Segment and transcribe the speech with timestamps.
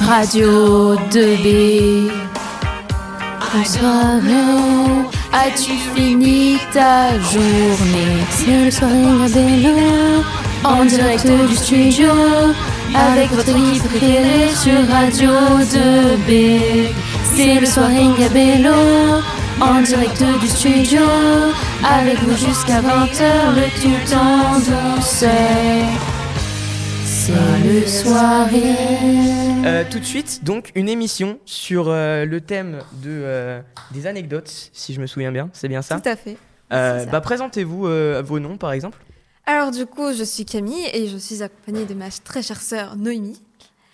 [0.00, 2.10] Radio 2B.
[3.52, 4.20] Bonsoir,
[5.32, 8.24] as-tu fini ta journée?
[8.30, 10.22] C'est le soirée Gabello,
[10.64, 12.10] en direct du studio,
[12.94, 15.30] avec votre équipe préférée sur Radio
[15.72, 16.90] 2B.
[17.34, 19.20] C'est le soirée Gabello,
[19.60, 21.02] en direct du studio,
[21.84, 26.17] avec vous jusqu'à 20h, le tout en douceur.
[27.30, 28.74] Le soirée.
[29.66, 33.60] Euh, tout de suite, donc, une émission sur euh, le thème de, euh,
[33.90, 35.50] des anecdotes, si je me souviens bien.
[35.52, 36.38] C'est bien ça Tout à fait.
[36.72, 38.98] Euh, bah, Présentez-vous euh, vos noms, par exemple.
[39.44, 42.96] Alors du coup, je suis Camille et je suis accompagnée de ma très chère sœur
[42.96, 43.42] Noémie.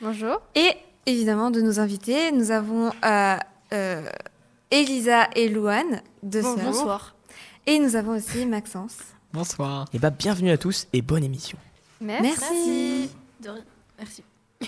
[0.00, 0.40] Bonjour.
[0.54, 0.70] Et
[1.06, 3.36] évidemment de nos invités, nous avons euh,
[3.72, 4.02] euh,
[4.70, 6.56] Elisa et Louane, deux sœurs.
[6.64, 7.14] Bonsoir.
[7.66, 8.98] Et nous avons aussi Maxence.
[9.32, 9.86] Bonsoir.
[9.92, 11.58] Et bah, bienvenue à tous et bonne émission.
[12.00, 13.10] Merci.
[13.44, 13.64] De rien.
[13.98, 14.24] Merci.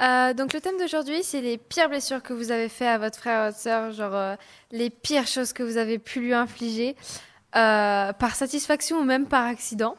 [0.00, 3.18] Euh, donc le thème d'aujourd'hui, c'est les pires blessures que vous avez fait à votre
[3.18, 4.36] frère ou votre sœur, genre euh,
[4.70, 6.94] les pires choses que vous avez pu lui infliger
[7.56, 9.96] euh, par satisfaction ou même par accident.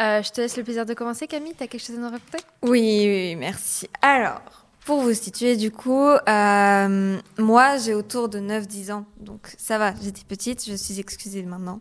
[0.00, 1.54] Euh, je te laisse le plaisir de commencer, Camille.
[1.56, 3.88] T'as quelque chose à nous raconter Oui, oui, oui, merci.
[4.00, 4.40] Alors,
[4.84, 9.04] pour vous situer, du coup, euh, moi, j'ai autour de 9-10 ans.
[9.20, 11.80] Donc, ça va, j'étais petite, je suis excusée maintenant.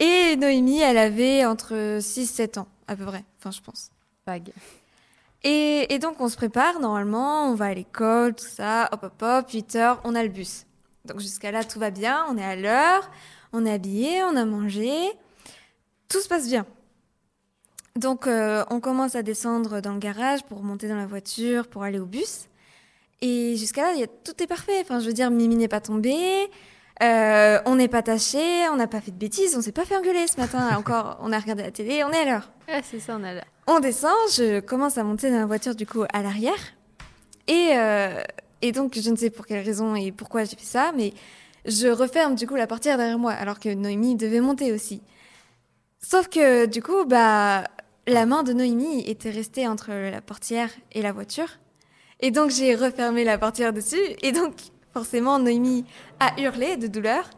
[0.00, 3.22] Et Noémie, elle avait entre 6-7 ans, à peu près.
[3.38, 3.90] Enfin, je pense.
[4.26, 4.50] Vague.
[5.42, 9.22] Et, et donc, on se prépare, normalement, on va à l'école, tout ça, hop, hop,
[9.22, 10.64] hop, 8 heures, on a le bus.
[11.04, 13.10] Donc, jusqu'à là, tout va bien, on est à l'heure,
[13.52, 14.90] on est habillé, on a mangé,
[16.08, 16.66] tout se passe bien.
[17.96, 21.82] Donc, euh, on commence à descendre dans le garage pour monter dans la voiture, pour
[21.82, 22.46] aller au bus.
[23.20, 24.80] Et jusqu'à là, il y a, tout est parfait.
[24.80, 26.48] Enfin, je veux dire, Mimi n'est pas tombée,
[27.02, 29.96] euh, on n'est pas taché, on n'a pas fait de bêtises, on s'est pas fait
[29.96, 30.68] engueuler ce matin.
[30.78, 32.50] Encore, on a regardé la télé, on est à l'heure.
[32.68, 33.44] Ouais, c'est ça, on a là.
[33.66, 36.58] On descend, je commence à monter dans la voiture du coup à l'arrière.
[37.46, 38.22] Et, euh,
[38.62, 41.14] et donc, je ne sais pour quelle raison et pourquoi j'ai fait ça, mais
[41.64, 45.02] je referme du coup la portière derrière moi, alors que Noémie devait monter aussi.
[46.02, 47.64] Sauf que du coup, bah,
[48.06, 51.48] la main de Noémie était restée entre la portière et la voiture.
[52.20, 54.00] Et donc, j'ai refermé la portière dessus.
[54.22, 54.54] Et donc,
[54.92, 55.84] forcément, Noémie
[56.20, 57.28] a hurlé de douleur.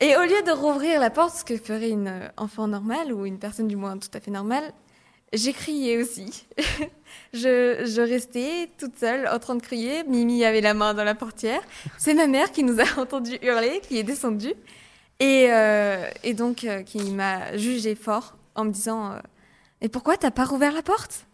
[0.00, 3.24] Et au lieu de rouvrir la porte, ce que ferait une euh, enfant normale, ou
[3.24, 4.72] une personne du moins tout à fait normale,
[5.32, 6.46] j'ai crié aussi.
[7.32, 10.04] je, je restais toute seule en train de crier.
[10.04, 11.60] Mimi avait la main dans la portière.
[11.98, 14.54] C'est ma mère qui nous a entendu hurler, qui est descendue.
[15.18, 19.18] Et, euh, et donc, euh, qui m'a jugé fort en me disant euh,
[19.80, 21.26] Mais pourquoi t'as pas rouvert la porte?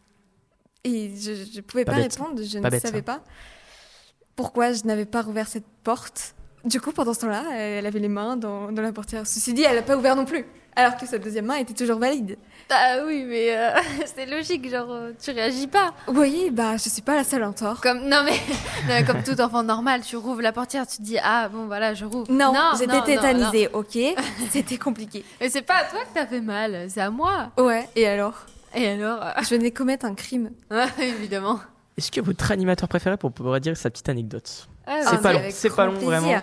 [0.85, 3.03] Et je ne pouvais Pas répondre, je Pas ne bête, savais ça.
[3.03, 3.23] pas
[4.37, 6.35] pourquoi je n'avais pas rouvert cette porte.
[6.65, 9.27] Du coup, pendant ce temps-là, elle avait les mains dans, dans la portière.
[9.27, 11.99] Ceci dit, elle n'a pas ouvert non plus, alors que sa deuxième main était toujours
[11.99, 12.39] valide.
[12.71, 13.71] Ah oui, mais euh,
[14.15, 15.93] c'est logique, genre euh, tu réagis pas.
[16.07, 17.81] Oui, bah, je suis pas la seule en tort.
[17.81, 18.31] Comme non mais,
[18.87, 21.67] non, mais comme tout enfant normal, tu rouvres la portière, tu te dis ah bon
[21.67, 22.31] voilà je rouvre.
[22.31, 23.99] Non, non, j'étais non, tétanisée, ok?
[24.51, 25.25] C'était compliqué.
[25.41, 27.51] Mais c'est pas à toi que t'as fait mal, c'est à moi.
[27.59, 28.47] Ouais, et alors?
[28.75, 30.53] Et alors euh, Je venais commettre un crime.
[30.71, 31.59] ouais, Évidemment.
[31.99, 35.33] Est-ce que votre animateur préféré pour pouvoir dire sa petite anecdote Ah, C'est Ah, pas
[35.35, 36.09] long, c'est pas long plaisir.
[36.09, 36.41] vraiment.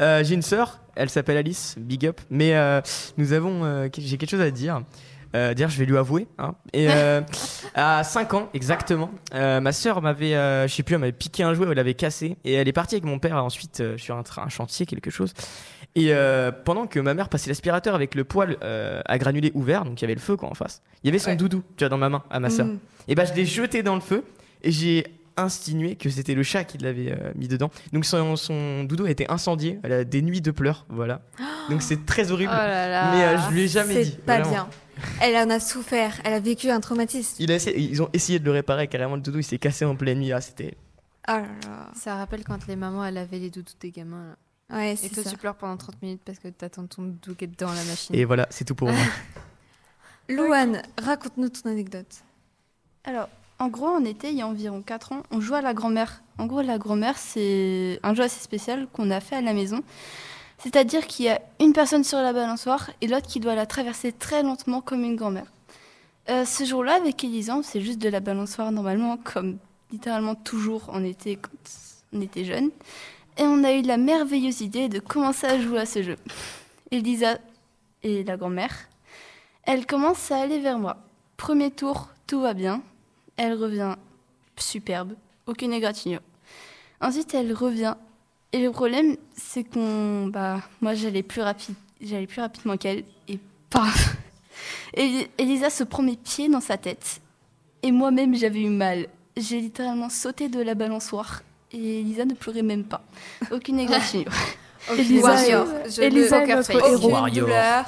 [0.00, 2.20] Euh, j'ai une sœur, elle s'appelle Alice, big up.
[2.30, 2.80] Mais euh,
[3.16, 4.82] nous avons, euh, j'ai quelque chose à dire.
[5.32, 6.28] D'ailleurs, je vais lui avouer.
[6.38, 6.54] hein.
[6.72, 6.86] Et
[7.74, 10.30] à 5 ans exactement, ma sœur m'avait,
[10.68, 12.94] je sais plus, elle m'avait piqué un jouet, elle l'avait cassé, et elle est partie
[12.94, 15.32] avec mon père ensuite sur un, chantier, quelque chose.
[15.96, 19.84] Et euh, pendant que ma mère passait l'aspirateur avec le poil euh, à granulés ouvert,
[19.84, 21.36] donc il y avait le feu quoi en face, il y avait son Ouais.
[21.36, 22.66] doudou, tu vois, dans ma main, à ma sœur.
[22.66, 22.78] Mm.
[23.08, 24.22] Et bah je l'ai jeté dans le feu
[24.64, 27.70] et j'ai insinué que c'était le chat qui l'avait euh, mis dedans.
[27.92, 31.22] Donc son, son doudou a été incendié, elle a des nuits de pleurs, voilà.
[31.70, 32.52] Donc c'est très horrible.
[32.54, 33.10] Oh là là.
[33.12, 34.16] Mais euh, je lui ai jamais C'est dit.
[34.24, 34.50] pas vraiment.
[34.50, 34.68] bien.
[35.20, 37.36] Elle en a souffert, elle a vécu un traumatisme.
[37.40, 39.84] Il a essayé- ils ont essayé de le réparer carrément le doudou, il s'est cassé
[39.84, 40.32] en pleine nuit.
[40.32, 40.76] Ah, c'était
[41.28, 41.90] Oh là là.
[41.96, 44.36] Ça rappelle quand les mamans elles avaient les doudous des gamins
[44.70, 44.76] là.
[44.78, 45.30] Ouais, Et c'est toi ça.
[45.30, 48.14] tu pleures pendant 30 minutes parce que t'attends ton doudou qui est dans la machine.
[48.14, 49.00] et voilà, c'est tout pour moi.
[50.28, 52.22] Louane, raconte-nous ton anecdote.
[53.04, 53.28] Alors,
[53.58, 56.22] en gros, en été, il y a environ 4 ans, on joue à la grand-mère.
[56.38, 59.82] En gros, la grand-mère, c'est un jeu assez spécial qu'on a fait à la maison.
[60.58, 64.12] C'est-à-dire qu'il y a une personne sur la balançoire et l'autre qui doit la traverser
[64.12, 65.46] très lentement comme une grand-mère.
[66.30, 69.58] Euh, ce jour-là, avec Elisa, c'est juste de la balançoire normalement, comme
[69.92, 71.50] littéralement toujours en été quand
[72.12, 72.70] on était jeune.
[73.36, 76.16] Et on a eu la merveilleuse idée de commencer à jouer à ce jeu.
[76.90, 77.38] Elisa
[78.02, 78.88] et la grand-mère,
[79.64, 80.96] elle commence à aller vers moi.
[81.36, 82.82] Premier tour, tout va bien.
[83.36, 83.94] Elle revient
[84.56, 85.14] superbe,
[85.46, 86.20] aucune égratignure.
[87.00, 87.94] Ensuite, elle revient.
[88.52, 90.28] Et le problème, c'est qu'on.
[90.28, 93.02] Bah, moi, j'allais plus, rapide, j'allais plus rapidement qu'elle.
[93.28, 93.38] Et
[93.70, 94.16] paf
[94.94, 97.20] Et Elisa se prend mes pieds dans sa tête.
[97.82, 99.08] et moi-même j'avais eu mal.
[99.36, 101.42] J'ai littéralement sauté de la balançoire
[101.72, 103.02] et Elisa ne pleurait même pas.
[103.50, 104.30] Aucune égratignure.
[104.96, 105.66] Elisa, Warrior.
[105.66, 107.28] euh, Je Elisa ne- est notre aucune héros.
[107.30, 107.84] Douleur.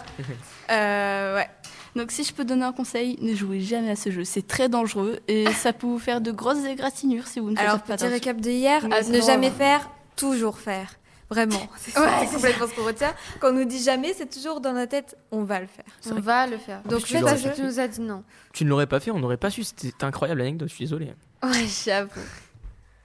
[0.70, 1.48] Euh, ouais.
[1.96, 4.22] Donc si je peux donner un conseil, ne jouez jamais à ce jeu.
[4.24, 7.64] C'est très dangereux et ça peut vous faire de grosses égratignures si vous ne faites
[7.66, 8.10] Alors, pas petit attention.
[8.12, 10.92] récap de hier, euh, ne jamais faire, toujours faire.
[11.28, 11.58] Vraiment.
[11.78, 13.12] C'est Ouais, complètement ce qu'on retient.
[13.40, 15.84] Quand on nous dit jamais, c'est toujours dans notre tête, on va le faire.
[16.12, 16.82] On va le faire.
[16.82, 18.22] Donc, Donc, tu nous as dit non.
[18.52, 19.64] Tu ne l'aurais pas fait, on n'aurait pas su.
[19.64, 21.12] C'était incroyable l'anecdote, je suis désolé.
[21.42, 22.20] Ouais, j'avoue.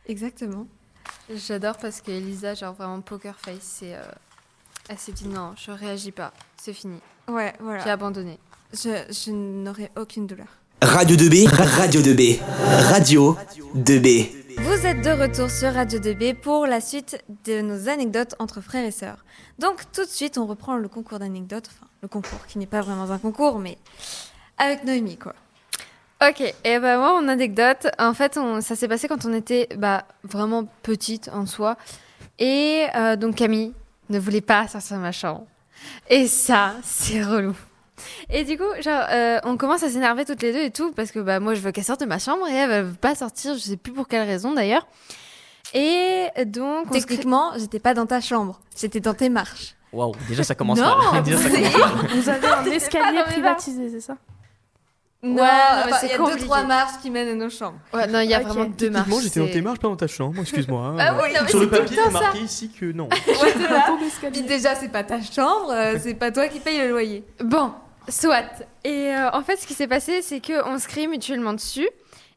[0.08, 0.68] Exactement.
[1.34, 3.96] J'adore parce que Elisa, genre vraiment poker face, c'est.
[3.96, 4.02] euh,
[4.90, 7.00] Elle s'est dit non, je réagis pas, c'est fini.
[7.28, 7.92] Ouais, J'ai voilà.
[7.92, 8.38] abandonné.
[8.74, 10.48] Je, je n'aurai aucune douleur.
[10.82, 12.40] Radio 2B, Radio 2B,
[12.90, 13.38] Radio
[13.76, 14.30] 2B.
[14.58, 18.86] Vous êtes de retour sur Radio 2B pour la suite de nos anecdotes entre frères
[18.86, 19.24] et sœurs.
[19.60, 22.82] Donc tout de suite, on reprend le concours d'anecdotes, enfin le concours qui n'est pas
[22.82, 23.78] vraiment un concours, mais
[24.58, 25.34] avec Noémie quoi.
[26.28, 29.68] Ok, et ben moi, mon anecdote, en fait, on- ça s'est passé quand on était
[29.78, 31.78] bah, vraiment petite en soi.
[32.40, 33.74] Et euh, donc Camille
[34.10, 35.46] ne voulait pas sortir de ma chambre.
[36.10, 37.56] Et ça, c'est relou.
[38.30, 41.12] Et du coup, genre, euh, on commence à s'énerver toutes les deux et tout, parce
[41.12, 43.16] que bah, moi, je veux qu'elle sorte de ma chambre et elle, elle veut pas
[43.16, 44.86] sortir, je sais plus pour quelle raison d'ailleurs.
[45.74, 49.76] Et donc, on Techniquement, j'étais pas dans ta chambre, j'étais dans tes marches.
[49.94, 51.24] Waouh, déjà ça commence Non, mal.
[51.24, 52.08] Déjà, ça c'est- commence mal.
[52.16, 54.16] Vous avez un escalier privatisé, c'est ça
[55.22, 57.78] Non, Ouais, non, c'est il y a deux trois marches qui mènent à nos chambres.
[57.94, 58.48] Ouais, non, il y a Ok.
[58.48, 59.04] vraiment deux marches.
[59.06, 60.96] Techniquement, j'étais dans c'est- tes marches, pas dans ta chambre, excuse-moi.
[60.98, 62.86] Ah oui, non, mais Sur le c'est papier, le temps il est marqué ici que
[62.92, 63.10] non.
[63.10, 67.24] Ton Puis déjà, c'est pas ta chambre, euh, c'est pas toi qui paye le loyer.
[67.44, 67.72] Bon,
[68.10, 68.44] soit.
[68.84, 71.88] Et euh, en fait, ce qui s'est passé, c'est que on se crie mutuellement dessus.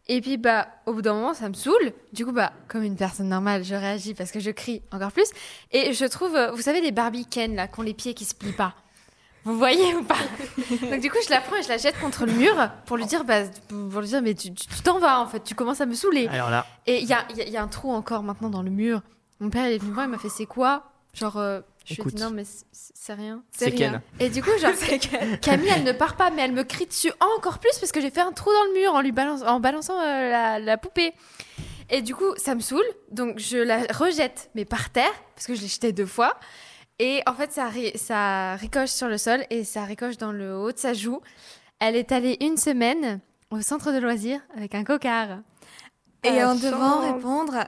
[0.06, 1.92] Et puis, bah, au bout d'un moment, ça me saoule.
[2.12, 5.28] Du coup, bah, comme une personne normale, je réagis parce que je crie encore plus.
[5.72, 8.26] Et je trouve, euh, vous savez, les Barbie Ken, là, qui ont les pieds qui
[8.26, 8.74] se plient pas.
[9.44, 10.16] Vous voyez ou pas?
[10.90, 12.54] Donc, du coup, je la prends et je la jette contre le mur
[12.86, 14.50] pour lui dire, bah, pour lui dire, mais tu
[14.84, 16.28] t'en vas, en fait, tu commences à me saouler.
[16.28, 18.50] Alors là, Et il y a, il y a- y a un trou encore maintenant
[18.50, 19.00] dans le mur.
[19.40, 20.84] Mon père, il est venu me voir, il m'a fait, c'est quoi?
[21.14, 23.42] Genre, euh, je lui ai dit, non, mais c'est- rien.
[23.56, 23.92] c'est rien.
[23.92, 24.00] Ken.
[24.20, 24.72] Et du coup, genre,
[25.42, 28.10] Camille, elle ne part pas, mais elle me crie dessus encore plus parce que j'ai
[28.10, 31.12] fait un trou dans le mur en lui balance- en balançant euh, la, la poupée.
[31.90, 35.54] Et du coup, ça me saoule, donc je la rejette, mais par terre, parce que
[35.54, 36.34] je l'ai jetée deux fois.
[36.98, 40.56] Et en fait, ça, ri- ça ricoche sur le sol et ça ricoche dans le
[40.56, 41.20] haut de sa joue.
[41.80, 43.20] Elle est allée une semaine
[43.50, 45.40] au centre de loisirs avec un cocard.
[46.22, 47.12] Et Euh, en devant chance.
[47.14, 47.64] répondre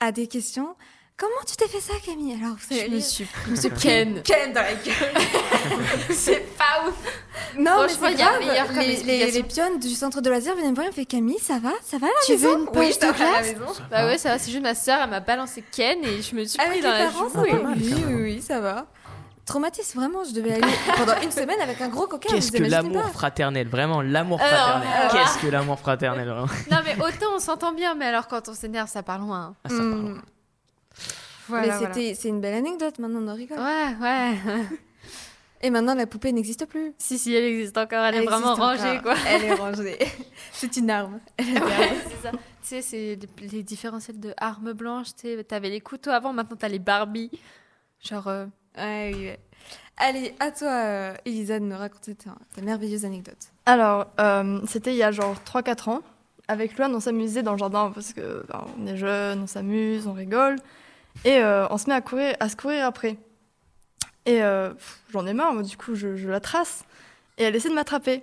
[0.00, 0.74] à des questions,
[1.20, 2.34] comment tu t'es fait ça, Camille?
[2.42, 4.22] Alors, vous savez Je me suis pris Ken.
[4.24, 4.94] Ken dans la gueule.
[6.10, 6.94] C'est pas ouf.
[7.58, 8.38] Non, mais c'est il y a grave.
[8.40, 10.94] meilleur comme les, les, les pionnes du centre de loisirs viennent me voir et me
[10.94, 11.70] font Camille, ça va?
[11.84, 12.48] Ça va la Tu maison?
[12.48, 13.54] veux une Oui, de glace.
[13.90, 16.44] Bah ouais, ça va, c'est juste ma soeur, elle m'a balancé Ken et je me
[16.44, 17.40] suis Avec pris dans la parents, joue.
[17.42, 17.50] Oui,
[18.06, 18.86] oui, oui, ça va.
[19.46, 22.28] Traumatisme, vraiment, je devais aller pendant une semaine avec un gros coquin.
[22.32, 24.88] Qu'est-ce que l'amour fraternel, vraiment l'amour Alors, fraternel.
[24.96, 25.12] alors.
[25.12, 26.46] Qu'est-ce que l'amour fraternel, vraiment.
[26.70, 29.54] Non mais autant on s'entend bien, mais alors quand on s'énerve, ça part loin.
[29.64, 30.08] Ah, ça part Hmm.
[30.12, 30.22] loin.
[31.50, 31.94] Voilà, mais voilà.
[31.94, 33.58] c'était, c'est une belle anecdote, maintenant on en rigole.
[33.58, 34.34] Ouais, ouais.
[35.62, 36.94] Et maintenant la poupée n'existe plus.
[36.96, 39.02] si, si, elle existe encore, elle, est vraiment rangée, encore.
[39.02, 39.14] quoi.
[39.28, 39.98] Elle est rangée.
[40.52, 41.20] c'est une arme.
[41.38, 41.44] Ouais,
[42.08, 42.30] c'est ça.
[42.32, 43.18] Tu sais, c'est
[43.52, 47.30] les, différentiels de armes blanches, tu sais, t'avais les couteaux avant, maintenant t'as les Barbie.
[48.02, 49.40] Genre, euh, Ouais, oui, ouais.
[49.96, 53.52] Allez, à toi, euh, Elisa, de nous raconter ta, ta merveilleuse anecdote.
[53.66, 56.02] Alors, euh, c'était il y a genre 3-4 ans.
[56.48, 60.06] Avec Luan, on s'amusait dans le jardin parce que ben, on est jeunes, on s'amuse,
[60.06, 60.56] on rigole.
[61.24, 63.16] Et euh, on se met à, courir, à se courir après.
[64.26, 64.72] Et euh,
[65.12, 66.84] j'en ai marre, moi, du coup, je, je la trace.
[67.38, 68.22] Et elle essaie de m'attraper.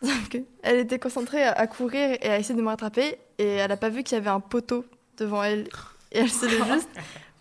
[0.62, 3.18] Elle était concentrée à, à courir et à essayer de me rattraper.
[3.38, 4.84] Et elle n'a pas vu qu'il y avait un poteau
[5.16, 5.68] devant elle.
[6.12, 6.88] Et elle s'est juste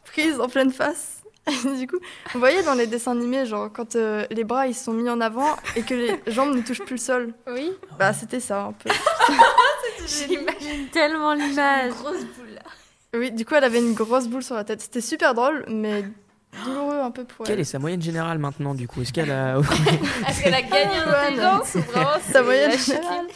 [0.06, 1.22] prise en pleine face.
[1.48, 1.98] Et du coup,
[2.34, 5.22] vous voyez dans les dessins animés, genre quand euh, les bras ils sont mis en
[5.22, 7.34] avant et que les jambes ne touchent plus le sol.
[7.48, 8.90] oui, Bah, c'était ça un peu.
[10.06, 11.94] j'imagine tellement l'image.
[13.14, 14.82] Oui, du coup, elle avait une grosse boule sur la tête.
[14.82, 16.04] C'était super drôle, mais
[16.66, 17.62] douloureux un peu pour Quelle elle.
[17.62, 19.02] est sa moyenne générale maintenant, du coup?
[19.02, 19.58] Est-ce qu'elle a.
[20.28, 23.28] Est-ce qu'elle a gagné en Ouais, intelligence ou vraiment Sa moyenne générale.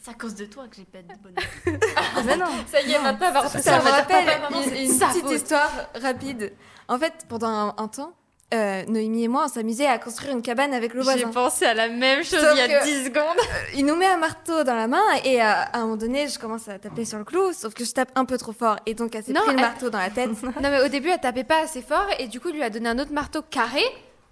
[0.00, 1.34] C'est à cause de toi que j'ai pas de bonne
[1.96, 2.46] Ah, mais non.
[2.70, 4.28] Ça y est, maintenant, elle va Ça, repousser, me rappelle
[4.76, 6.52] une, petite histoire rapide.
[6.88, 8.12] En fait, pendant un, un temps,
[8.52, 11.28] euh, Noémie et moi, on s'amusait à construire une cabane avec le J'ai voisin.
[11.30, 13.36] pensé à la même chose Sauf il y a que- 10 secondes.
[13.74, 16.38] Il nous met un marteau dans la main et euh, à un moment donné, je
[16.38, 18.94] commence à taper sur le clou, sauf que je tape un peu trop fort et
[18.94, 20.30] donc elle s'est pris le elle- marteau dans la tête.
[20.42, 22.70] Non, mais au début, elle tapait pas assez fort et du coup, il lui a
[22.70, 23.82] donné un autre marteau carré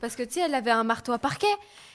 [0.01, 1.47] parce que tu sais, elle avait un marteau à parquet.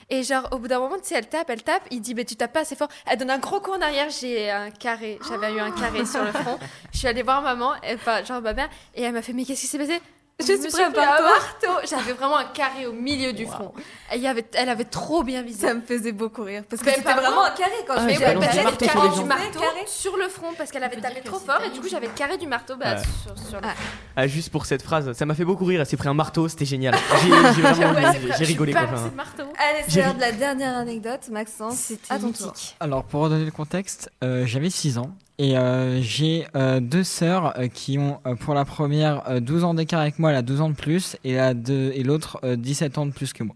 [0.09, 2.23] Et genre, au bout d'un moment, tu sais, elle tape, elle tape, il dit, mais
[2.23, 2.87] tu tapes pas assez fort.
[3.05, 6.23] Elle donne un gros coup en arrière, j'ai un carré, j'avais eu un carré sur
[6.23, 6.57] le front.
[6.93, 9.43] Je suis allée voir maman, et- enfin, genre ma mère, et elle m'a fait, mais
[9.43, 9.99] qu'est-ce qui s'est passé?
[10.39, 11.87] Je suis pris un marteau.
[11.89, 13.73] J'avais vraiment un carré au milieu du front.
[14.13, 15.67] Et il y avait, elle avait trop bien visé.
[15.67, 18.13] Ça me faisait beaucoup rire parce que c'était pas vraiment un carré quand Ah, je
[18.13, 19.59] faisais marteau le sur carré du marteau.
[19.87, 22.37] sur le front parce qu'elle avait tapé trop fort et du coup j'avais le carré
[22.37, 23.01] du marteau bah, Ouais.
[23.23, 23.73] sur, sur le Ah.
[24.15, 25.81] Ah, juste pour cette phrase, ça m'a fait beaucoup rire.
[25.81, 26.93] Elle s'est pris un marteau, c'était génial.
[27.55, 28.83] J'ai Ouais, rigolé quoi.
[28.83, 29.09] enfin.
[29.57, 31.75] Allez, c'est l'heure de la dernière anecdote, Maxence.
[31.75, 32.53] C'était à ton tour.
[32.79, 37.57] Alors, pour redonner le contexte, euh, j'avais 6 ans et euh, j'ai euh, deux sœurs
[37.59, 40.41] euh, qui ont, euh, pour la première, euh, 12 ans d'écart avec moi, elle a
[40.41, 41.53] 12 ans de plus, et la
[42.03, 43.55] l'autre, euh, 17 ans de plus que moi.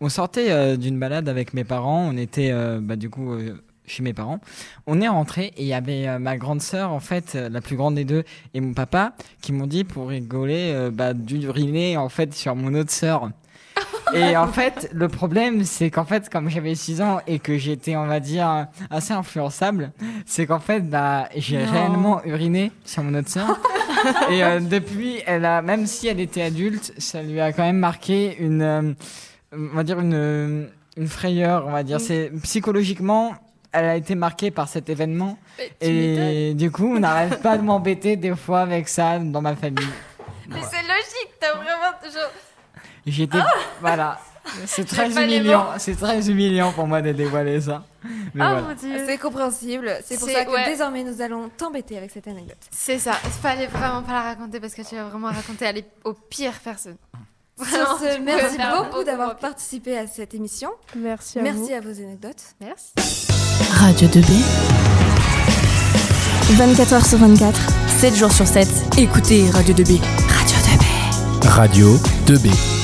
[0.00, 3.62] On sortait euh, d'une balade avec mes parents, on était euh, bah, du coup euh,
[3.86, 4.40] chez mes parents.
[4.86, 7.60] On est rentré et il y avait euh, ma grande sœur, en fait, euh, la
[7.60, 8.24] plus grande des deux,
[8.54, 9.12] et mon papa,
[9.42, 13.30] qui m'ont dit pour rigoler euh, bah, d'uriner en fait sur mon autre sœur.
[14.14, 17.96] Et en fait, le problème, c'est qu'en fait, comme j'avais 6 ans et que j'étais,
[17.96, 19.92] on va dire, assez influençable,
[20.26, 23.58] c'est qu'en fait, bah, j'ai réellement uriné sur mon autre sœur.
[24.30, 27.78] et euh, depuis, elle a, même si elle était adulte, ça lui a quand même
[27.78, 28.92] marqué une, euh,
[29.52, 31.98] on va dire une, une frayeur, on va dire.
[31.98, 32.00] Mm.
[32.00, 33.34] C'est psychologiquement,
[33.72, 35.38] elle a été marquée par cet événement.
[35.80, 39.88] Et du coup, on n'arrête pas de m'embêter des fois avec ça dans ma famille.
[40.48, 42.30] Mais c'est logique, t'as vraiment toujours.
[43.06, 43.38] J'étais,
[43.80, 44.18] voilà.
[44.66, 45.66] C'est très humiliant.
[45.78, 47.84] C'est très humiliant pour moi de dévoiler ça.
[48.02, 48.60] Mais oh voilà.
[48.62, 49.04] mon dieu.
[49.06, 49.92] C'est compréhensible.
[50.04, 50.64] C'est pour ça que ouais.
[50.66, 52.56] désormais nous allons t'embêter avec cette anecdote.
[52.70, 55.72] C'est ça, il fallait vraiment pas la raconter parce que tu vas vraiment raconter à
[55.72, 56.96] les- aux pires personnes.
[57.58, 60.70] Sur Vraiment, ce, merci beaucoup d'avoir participé à cette émission.
[60.96, 61.72] Merci à Merci vous.
[61.74, 62.42] à vos anecdotes.
[62.60, 62.92] Merci.
[63.72, 64.32] Radio 2B.
[66.56, 67.60] 24h sur 24,
[67.98, 68.66] 7 jours sur 7.
[68.98, 70.00] Écoutez Radio 2B.
[70.28, 71.48] Radio 2B.
[71.48, 72.79] Radio 2B.